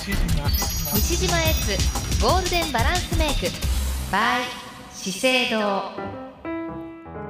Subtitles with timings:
[0.00, 3.48] 西島エッツゴールデンバランスメイク
[4.10, 4.40] by
[4.94, 5.92] 資生堂。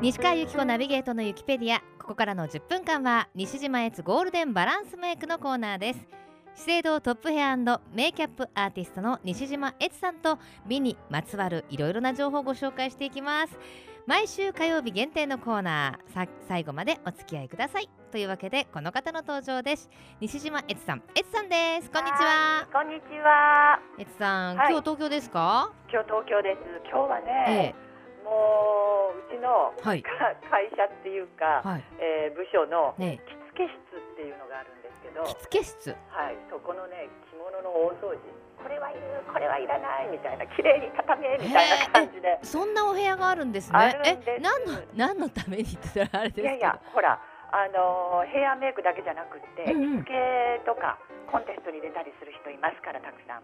[0.01, 1.81] 西川由紀子ナビゲートのユキペディア。
[1.99, 6.20] ここからの10分間は西島エッツゴールデンバランスメイクのコーナーです。
[6.61, 13.59] 資生堂トップヘアメイキャップアーティストの西島悦さんと美にまつわるいろいろな情報をご紹介していきます。
[14.07, 17.89] 毎週火曜日限定のコーナーさ最後までお付き合いください。
[18.13, 19.89] というわけでこの方の登場です。
[20.21, 21.03] 西島悦さん。
[21.15, 21.91] 悦さんです。
[21.91, 23.81] こんにちはこんにちは。
[23.97, 24.73] 悦さん、はい。
[24.73, 25.73] 今日東京ですか？
[25.91, 26.59] 今日東京です。
[26.93, 27.75] 今日はえね、
[28.23, 30.03] もううちのはい。
[30.03, 30.11] か
[30.51, 31.85] 会社っていうか、はい。
[31.99, 33.19] えー部署のね。
[33.25, 35.91] 着付け室っていうのがあるんですけど、着付け室。
[36.15, 38.23] はい、そこのね着物の大掃除、
[38.63, 42.39] これはいる、これはいらないみたいな、綺麗に畳めみたいな感じで。
[42.43, 50.99] そんなお部屋があるんですあねえ何の何のためにって言ったらあれですいやいや、ほら、あのーヘアメイクだけじゃなくって、うんうん着付けとか
[51.31, 53.43] コンテストに出たりする人いますからたくさん。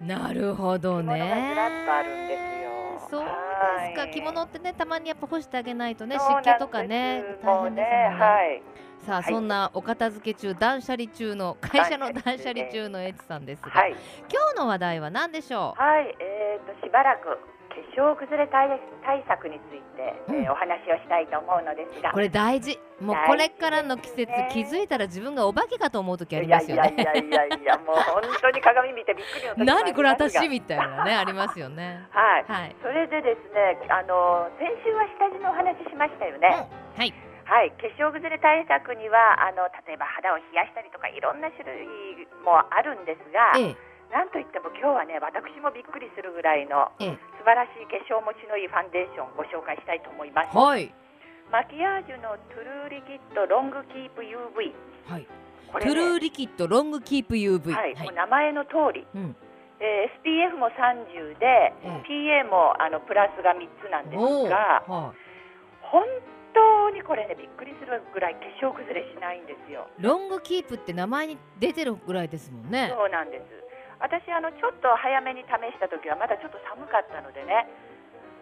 [0.00, 1.54] なるほどね。
[3.10, 4.02] そうですか。
[4.02, 4.10] はい。
[4.12, 7.82] 着物ってねたまにやっぱ干してあげないとね湿気とかね大変ですもんね。
[7.82, 7.88] ね。
[8.18, 8.62] はい。
[9.04, 9.24] さあ、はい。
[9.24, 13.90] そんなお片付け中断捨離中の会社の断断捨離中のエツさんですが、はい。
[13.90, 13.98] 今
[14.54, 17.38] 日の話題は何でしょはい、えー、としばらく
[17.68, 18.68] 化粧崩れ対
[19.04, 22.10] 対策について、えーうんお話をしたいと思うのですが。
[22.10, 22.78] うこれ大事。
[23.00, 26.94] もうこれからの季節ね気づいたら自分がお化けかと思う時ありますよね。
[26.96, 29.74] いやいやいやいやもう本当に鏡見てびっくりの時もありますが。
[29.84, 32.06] 何これ私みたいなねありますよね。
[32.10, 32.76] はい、はい。
[32.82, 36.48] それでですねあの先週は下地のお話ししましたよね、
[36.96, 37.14] はい。
[37.44, 37.70] はい。
[37.72, 41.86] 化粧崩れ対策にはあの例えば肌を冷やしたりとかいろんな種類
[42.44, 50.56] もあるんですが、ええなんといっても今日はね私もびっくりするぐらいのええ素晴らしい化粧持ちのいいファンデーションをご紹介したいと思います。
[50.56, 50.92] はい。
[51.52, 54.72] マキアージュのトゥルーリキッドロングキープ UV
[55.08, 55.26] はい。
[55.72, 57.94] これ、トゥルーねリキッドロングキープ UV はい。
[57.96, 59.36] もう名前の通り、うん。
[59.80, 64.18] えー SPF も30で、え PA もあのプラスが3つなんです
[64.50, 65.14] がは
[65.80, 66.02] 本
[66.52, 69.86] 当にこれねびっくりするぐらい化粧崩れしないんですよ。
[69.98, 72.92] いロングキープって名前に出てるぐらいですもんね。
[72.92, 73.67] そうなんです
[74.00, 77.66] 私あのちょっと早めに試した時はまだちょっと寒かったのでね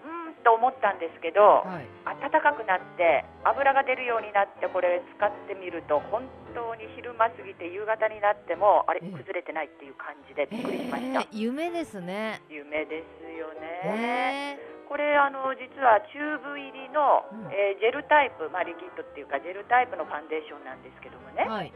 [0.04, 1.88] うーんと思ったんですけど、はい。
[2.06, 6.22] 暖かくなって油が出るようになってこれ使ってみると本
[6.54, 9.10] 当に昼間過ぎて夕方になってもあれええ。
[9.10, 12.40] 崩れてないっていう感じでびっくりしました、えー夢ですね。
[12.48, 13.50] 夢ですよ
[13.82, 17.50] えね、これあの実はチューブ入りの、うん。
[17.50, 21.72] えージェルタイプ、まあ、リキッドっていうかジェルタイプのファンデーションなんですけどもね、ーはい。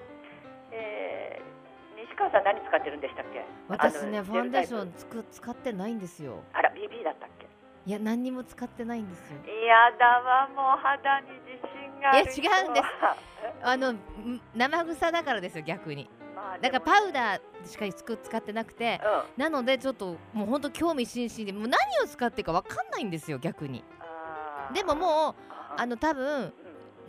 [0.71, 1.70] えー
[2.01, 3.45] 西川さん何使ってるんでしたっけ？
[3.69, 6.43] 私ねファンデーションつく使ってないんですよ。
[6.53, 7.47] あら BB だったっけ？
[7.87, 9.37] いや何にも使ってないんですよ。
[9.67, 12.87] やだわもう肌に自信があるいや違うんです。
[13.05, 13.17] は
[13.63, 13.99] あのん
[14.55, 16.09] 生臭だからですよ逆に。
[16.35, 19.01] まあだからパウダーしかつく使ってなくて
[19.37, 19.43] うん。
[19.43, 23.85] なのでちょっともう本当興味津々でもう何を使っていいかわかんないんですよ逆に。
[24.75, 26.53] でももうああの多分うん。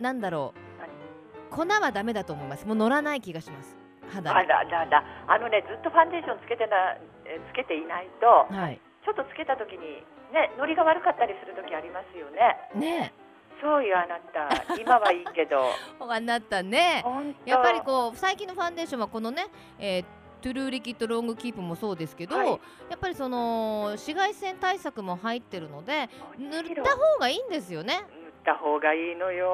[0.00, 1.54] なんだろう。
[1.54, 2.66] 粉はダメだと思います。
[2.66, 3.76] もう乗らない気がします
[4.10, 5.04] 肌あにららら。
[5.26, 8.80] あのねずっとファンデーションつけてなえつけていないとはい。
[9.04, 10.02] ちょっとつけた時に
[10.32, 12.56] ねノリが悪かったりする時ありますよね。
[12.74, 13.12] ね。
[13.60, 14.74] そうよあなた。
[14.74, 15.70] 今はいいけど。
[16.02, 17.04] えあなったね。
[17.44, 19.46] やっぱりこう最近のファンデーションはこのね、
[19.78, 20.04] えー
[20.42, 22.48] トゥルーリキッドロングキープもそうですけど、はい。
[22.48, 22.56] や
[22.96, 28.00] っぱりその紫外線対策も入ってるので塗った方がいいんですよね。
[28.42, 29.46] 塗った方がいいのよ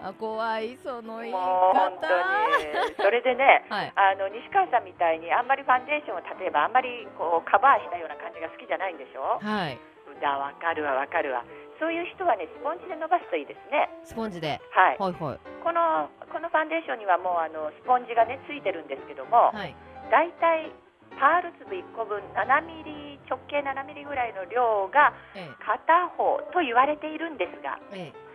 [0.00, 1.92] あ怖いその言いもう方。
[1.92, 3.92] 本当に それでねはい。
[3.94, 9.38] あの西川さんみたいにあんまりファンデーションを例えばあんまりこうカバーしたような感じが好きじゃないんでしょ？
[9.40, 9.78] はい。
[10.20, 11.42] だわかるわわかるわ
[11.78, 14.60] そういう人はねスポンジで伸ばすといいですねスポンジで。
[14.70, 19.74] はいはいはいこのこのファンデーションにはもうあのスポンジがねついてるんですけども、はい。
[20.10, 20.70] だいたい
[21.18, 28.29] パール粒1個分7ミリ直径7ミリぐらいの量がえ片方と言われているんですがええ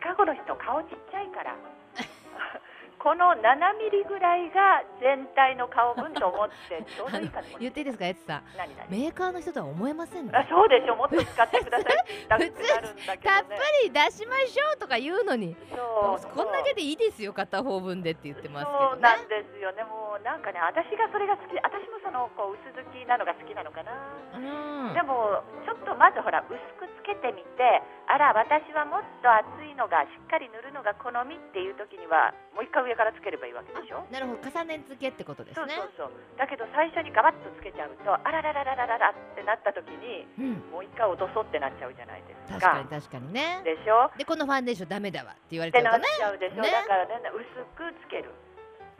[0.00, 1.54] 近頃人顔ちっちゃいから。
[3.02, 8.42] この7ミリぐらいが全体の顔分と思って ちょうどいいかと思言っていいですかエツさん。
[8.88, 10.32] メーカーの人とは思えませんね。
[10.36, 10.96] あそうでしょ。
[10.96, 11.96] もっと使ってください。
[11.96, 16.36] って言いたくなるんだけたっぷどねり出しましょうとか言うのに、そう。
[16.36, 18.86] こんだけでいいですよ片方分でって言ってますけどね。
[18.92, 19.72] そうなんですよ。
[19.72, 23.92] ねもうなんかね私がそれが好き私もそのこう薄付きなのが好きなのかな、
[24.34, 24.38] う
[24.90, 24.92] ん。
[24.92, 34.02] でもちょっとまずほら薄くつけてみてあら私はもっと厚いのがしっかり塗るのが好みっていう時にはもう一回上からつければいいわけでしょ？
[34.10, 35.78] なるほど重ね付けってことですね。
[35.78, 40.52] そうそうそうだけど最初にガバッとつけちゃうとあらららららららってなった時にうん。
[40.74, 43.62] もう一回落とそうってなっちゃうじゃないです確かかに確かにね。
[43.62, 44.10] でしょ？
[44.18, 46.04] でこのファンデーションダメだわって言われちゃうとね。
[46.18, 47.46] ちゃうでしょ、ねだからね薄
[47.78, 48.34] くつける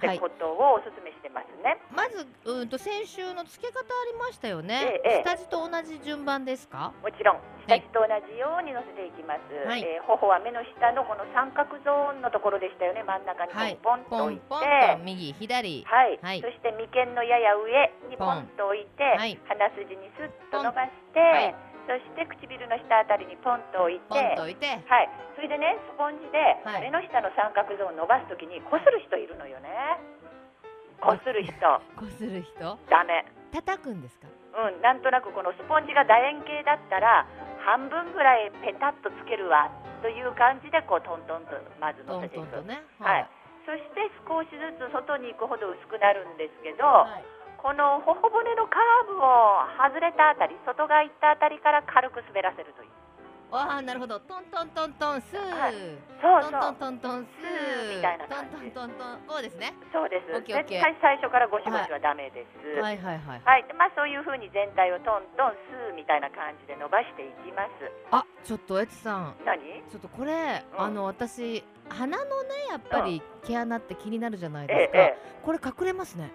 [0.09, 1.79] ってことをお勧めしてますね。
[1.95, 6.93] まずうんと先週の付け方ありましたよね、ええ下地と同じ順番ですか？
[7.03, 7.37] もちろん。
[7.37, 7.81] はい。
[7.81, 9.83] 下地と同じように乗せていきます、はい。
[9.83, 13.05] えー頬は目の下のこの三角ゾーンのところでしたよね。
[13.05, 13.79] 真ん中にはい。
[13.83, 15.85] ポンポンと置いて、ポンポンと右左。
[15.87, 16.41] はい、はい。
[16.41, 19.39] そして眉間のやや上にポンと置いて、はい。
[19.47, 21.55] 鼻筋にスッと伸ばして、はい
[21.87, 24.67] そして唇の下あたりにポンと置いてポンと置いて。
[24.67, 26.83] はい、それでねスポンジではい。
[26.83, 29.69] 目の下の三角ゾーン伸ばすときにこする人いるのよね。
[31.01, 31.55] こする人。
[31.97, 32.79] こする人？
[32.89, 33.25] ダメ。
[33.53, 34.29] 叩くんですか？
[34.51, 37.27] うん、なんとなくこのスポンジが楕円形だったら
[37.65, 39.71] 半分ぐらいペタッとつけるわ
[40.03, 42.47] という感じでこうトントンとまず乗トンせていく。
[42.49, 42.83] トンとね。
[42.99, 43.27] はい、
[43.65, 47.25] そして少しずつ外に行くほど薄くなるんですけど、はい
[47.61, 52.91] この頬骨のカーブを外れたあたり外側行ったあたりから軽く滑らせるといい
[53.53, 54.21] ああなるほど。
[54.21, 55.75] トントントントンスー、はい。
[56.23, 56.71] そうトンそう。
[56.71, 57.97] トントントンスー。
[57.97, 59.75] みたいな感じトントントントンこうですね。
[59.93, 60.31] そうです。
[60.31, 63.43] 絶対最初からゴシゴシはダメです、はいはいはい。
[63.43, 67.91] はい、でまあそういう風に全体をトントンスーみたいな感じで伸ばしていきます。
[68.15, 69.35] あちょっとエツさん。
[69.45, 69.59] 何？
[69.91, 70.81] ちょっとこれ、うん。
[70.81, 76.31] あの私鼻のねやっぱり毛穴って気になるじゃないですか、ええええ、これ隠れますね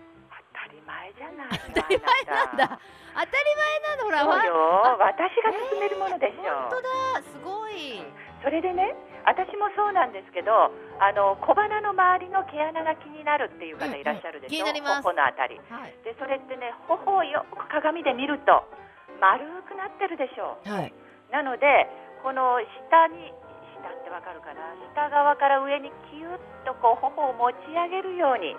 [1.06, 1.54] 前じゃない。
[1.54, 2.80] 当たり前なんだ
[3.14, 4.98] 当たり前なんだほらわそうよ。
[4.98, 6.74] 私が勧めるものでしょ。
[6.74, 8.02] 本当だすごい
[8.42, 8.94] それでね、
[9.26, 10.70] 私もそうなんですけど、
[11.02, 14.66] あの小鼻の周りの毛穴が気になるっていう方いらっしゃるでしょ？
[14.66, 15.58] うんうん気になります頬のあたり。
[15.70, 18.66] はいでそれってね、頬をよく鏡で見ると
[19.22, 20.70] 丸くなってるでしょう。
[20.70, 20.94] はい
[21.32, 21.90] なので
[22.22, 23.34] この下に
[23.82, 24.62] 下ってわかるかな？
[24.94, 28.56] 下側から上にキュッとこう頬を持ち上げるように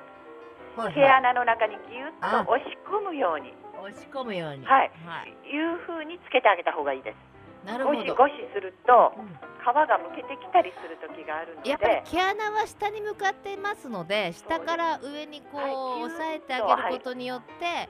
[0.77, 3.55] 毛穴の中にギュッと押し込むように。
[3.81, 4.67] 押し込むように。
[4.67, 4.91] はい。
[5.05, 7.17] はい、いう風につけてあげた方がいいです。
[7.65, 8.01] ゴなるほど。
[8.05, 9.27] シゴシするとうん。
[9.27, 11.71] 皮がむけてきたりする時があるので。
[11.71, 15.73] やっぱり毛穴は下に向かっていますので下から上にこうはい。
[16.05, 17.89] 押さえてあげることによって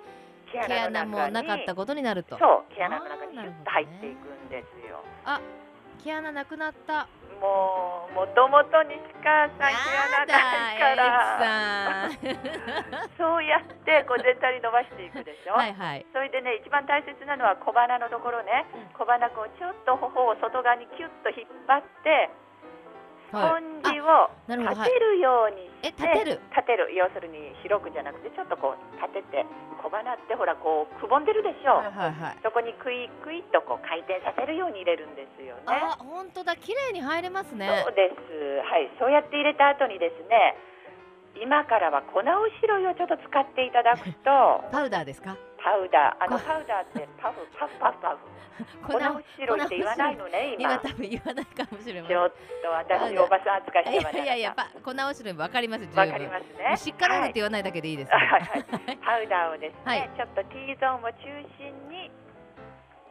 [0.53, 2.39] 毛毛穴もなかったことになると。
[2.39, 5.03] そう毛穴の中にあーシュッと入っていくんですよ。
[5.25, 5.41] あ
[6.05, 7.09] 毛穴なくなった。
[7.37, 12.09] もうもともと西川さん毛穴やないから
[13.19, 16.07] そうやってこう全体に伸ばしていくでしょ、はいはい。
[16.17, 18.97] それでね一番大切なのは小鼻のところね、うん。
[18.97, 22.33] 小鼻こうちょっと頬を外側にキュッと引っ張って
[23.29, 26.41] スポはいンジを立てるようにえして、立てる？
[26.51, 26.95] 立てる。
[26.95, 29.47] 要するに広くじゃなくてちょっとこう立てて
[29.83, 31.75] 小鼻ってほらこうくぼんでるでしょ。
[31.75, 32.37] う、はいはいはい。
[32.43, 35.63] そこにクイクイっとこう回転させるように入れるんですよね。
[35.67, 36.57] あ本当だ。
[36.57, 37.67] 綺麗に入れますね。
[37.85, 38.63] そうです。
[38.71, 38.91] はい。
[38.99, 40.55] そうやって入れた後にですね
[41.43, 45.37] 今からは粉おしろいをちょっと使っていただくと パウダーですか？
[45.67, 46.23] パウダー。
[46.23, 48.23] あのこパウダーってパフパフパフパフ。
[48.87, 50.79] 粉粉おしろいって言わないのね今。
[50.79, 52.17] 今多分言わないかもしれません。
[52.17, 52.33] ちょっ
[52.63, 54.55] と私おばさん扱いしてはいやいや
[54.87, 56.77] 粉おしろいわかりますわかりますね。
[56.79, 58.43] しっかりあるって言わないだけでいいです、 はい。
[59.03, 60.11] パウダーをですね、はい。
[60.17, 61.19] ちょっと T ゾーンを中
[61.59, 62.11] 心に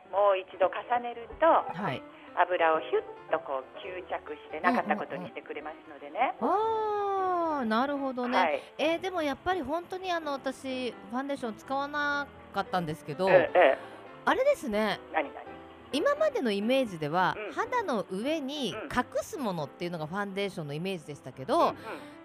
[0.09, 2.01] もう一度重ねるとはい。
[2.37, 8.61] 油をヒュッとこう吸着してなかったことにしてくれますのでね、ああなるほどね、はい。
[8.77, 13.77] えーでもやっぱり本当にあの私ファンデーション使わなかったんですけど、ええええ。
[14.25, 15.45] あれですね何何？
[15.91, 17.53] 今までのイメージでは、うん。
[17.53, 18.97] 肌の上にうん。
[18.97, 21.75] 隠すものっていうのがファンデーションのイメージでしたけど、うんうん。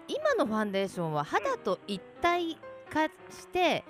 [0.07, 2.57] 今のファンデーションは肌と一体
[2.89, 3.85] 化して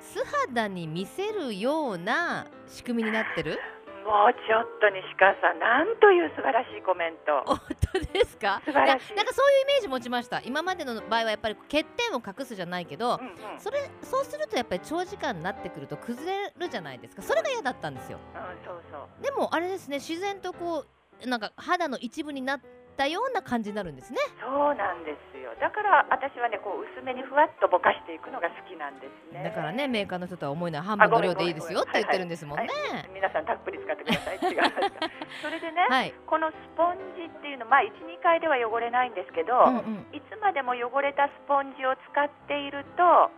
[0.00, 3.58] 素肌に見せるような仕組みになってる？
[4.06, 7.42] もうちょっと西川さんなんという素晴らしいコメント。
[7.44, 7.58] 本
[7.92, 8.62] 当ですか？
[8.64, 10.40] 素晴らしいやなんかそういうイメージ持ちました。
[10.42, 13.60] 今までの場合はやっぱり欠点を隠すじゃないけど、うんうん。
[13.60, 17.22] それそうするとやっぱり長時間になってくると崩れるじゃないですか。
[17.22, 18.18] それが嫌だったんですよ。
[18.34, 19.22] うんそうそう。
[19.24, 20.84] でもあれですね自然とこ
[21.24, 22.60] うなんか肌の一部になっ
[22.96, 24.18] たような感じになるんですね。
[24.40, 25.52] そうなんですよ。
[25.60, 29.44] だから私はねこう薄めにふわっとぼかしていくのが好きなんですね。
[29.44, 32.66] だからねメーカーの人とは思いの半分の量でいいですよって言ってるんですもんね。
[32.92, 34.38] はい皆さんたっぷり使ってください。
[34.50, 34.70] 違います。
[34.74, 34.80] か
[35.42, 40.06] それでね、はい、このスポンジっていうのまあ12回では汚れないんですけど、うんうん。
[40.12, 43.30] いつまでも汚れたスポンジを使っていると化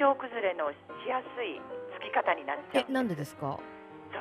[0.00, 0.76] 粧崩れのし
[1.08, 1.60] やすい
[1.98, 3.58] つき方になっちゃうえなんでですか？
[3.58, 3.73] そ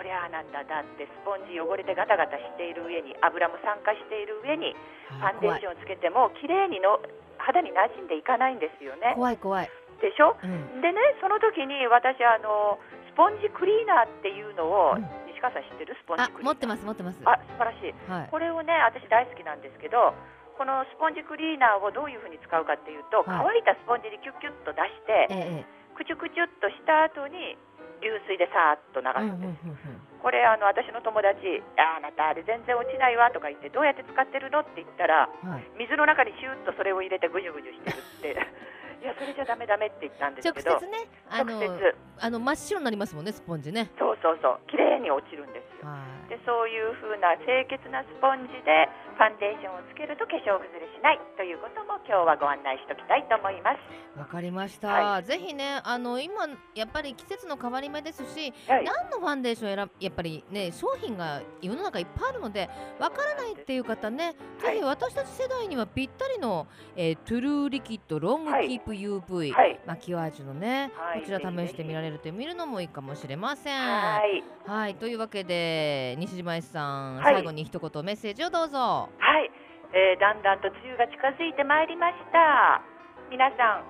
[0.03, 0.83] りゃあなただ。
[0.83, 4.75] ってスポンジ汚れてガタガタしている上に油も酸化している上に
[5.09, 6.99] ファンデーションをつけても綺麗にの
[7.39, 9.15] 肌に馴染んでいかないんですよね。
[9.15, 9.71] 怖い怖い、
[10.03, 10.35] でしょ？
[10.43, 12.77] うん、でねその時に私あの
[13.09, 15.07] スポンジクリーナーっていうのを、うん。
[15.31, 15.95] 西川さん知ってる？
[15.99, 16.53] スポンジあクリーナー。
[16.53, 17.19] 持ってます持ってます。
[17.25, 17.93] あ素晴らしい。
[18.11, 18.27] はい。
[18.31, 20.15] これをね私大好きなんですけど
[20.57, 23.63] このスポンジクリーナーをどういうふうに使うかっていうと、はい。
[23.63, 25.93] 乾いたスポンジにキュッキュッと出してええ。
[25.97, 27.57] クチュクチュっとした後に
[28.03, 30.19] 流水でさーっと流すうんんです、うん。
[30.19, 34.59] これあの私の友達ああなたあれ全然落ちないわとか言ってどうやって使ってるの？
[34.61, 35.63] って言ったらうんはい。
[35.79, 37.79] 水の中にシューッとそれを入れてぐじゅぐじゅし
[38.21, 38.35] てるって。
[39.03, 40.79] いやそれじゃダメダメって言ったんです直けど。
[40.79, 41.95] 接ねあの直接。
[42.21, 43.91] あの真っ白になりますもんねスポンジね。
[43.99, 44.59] そうそうそう。
[44.67, 45.91] 綺麗に落ちるんですよ。
[45.91, 46.29] はい。
[46.29, 54.19] でそういう風な清潔なスポンジでファンデーションをつけると化粧崩れしないということも今日はご案内しておきたいと思います。
[54.19, 58.83] わかりました、はぜひねあの今やっぱり季節の変わり目ですしはい。
[58.83, 64.73] 何のファンデーション選ぶやっぱりね商品が世の中いっぱいあるのでわからないっていう方ね、はい。
[64.75, 68.67] ぜひ私たち世代にはぴったりの、えートゥルーリキッドロングはい。
[68.67, 69.79] キープ UV、はい。
[69.85, 71.21] マキワージュのね、はい。
[71.21, 73.79] こちら試してみられると見るのもいいかもしれません。
[73.79, 74.43] はい。
[74.65, 74.95] はい。
[74.95, 77.35] というわけで西島さん、はい。
[77.35, 79.02] 最後に一言メッセージをどうぞ。
[79.17, 79.51] はい、
[79.93, 82.81] えーだんだんと梅雨が近づいてまいりました。
[83.29, 83.83] 皆さん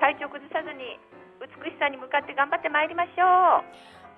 [0.00, 0.98] 体調崩さずに
[1.40, 3.64] 美しさに向かって頑張ってまいりましょう。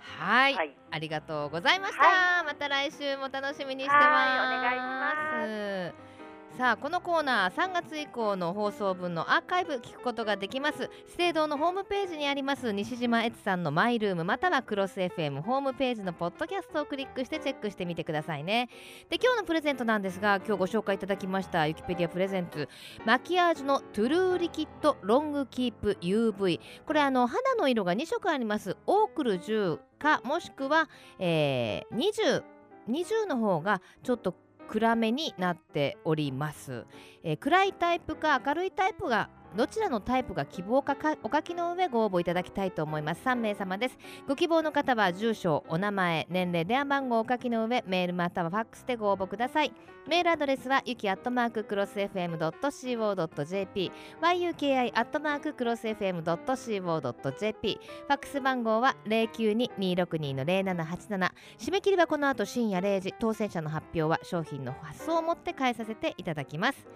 [0.03, 0.75] はい、はい。
[0.91, 4.05] ありがとうございました、はまた来週も楽しみにしてます。
[4.05, 6.12] はいお願いし
[6.59, 10.91] さあこのコーナー3月以降の放送分のアーカイブ聞くことができます。
[11.09, 18.69] 資生堂のホームページにあります西島悦さんのマイルームまたはクロス FM ホームページのポッドキャストをクリックしてチェックしてみてくださいね。
[19.09, 22.59] で今日のプレゼントなんですが今日ご紹介いただきましたユキペディアプレゼント
[23.07, 28.77] マキアージュのトゥルーリキッドロングキープ UV これあの肌の色が2色あります。
[28.87, 32.43] オークル10かもしくは、えー、20
[32.89, 34.35] 20の方がちょっと
[34.73, 36.87] 暗めになっております、
[37.23, 43.23] えー暗いタイプか明るいタイプがどちらのタイプが希望かお書きの上ご応募いただきたいと思います。
[43.25, 43.99] 3名様です。
[44.27, 49.73] ご希望の方は住所お名前年齢電話番号をお書きの上メールまたはファックスでご応募ください。
[50.09, 57.79] メールアドレスはゆきアットマーククロス FM.co.jp yuki アットマーククロス FM.co.jp
[58.09, 63.15] ファックス番号は092-262-0787締め切りはこの後深夜0時。
[63.19, 66.89] 当選者の発表は商品の発送をもって返させていただきます。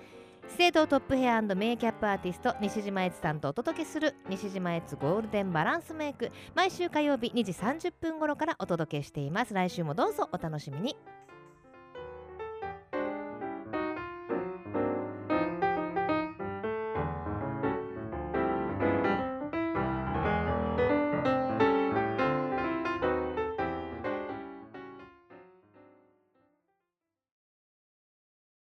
[0.48, 6.30] 資生堂トップヘアメイキャップアーティスト西島悦さんとお届けする西島悦ゴールデンバランスメイク。
[6.54, 9.52] 毎週火曜日2時30分頃からお届けしています。
[9.52, 10.96] 来週もどうぞお楽しみに。